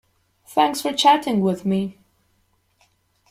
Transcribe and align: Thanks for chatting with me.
Thanks 0.47 0.81
for 0.81 0.93
chatting 0.93 1.41
with 1.41 1.63
me. 1.63 1.99